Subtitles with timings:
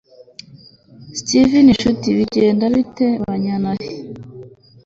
[1.19, 3.07] steve nshuti bigenda bite?
[3.23, 3.89] bajyana he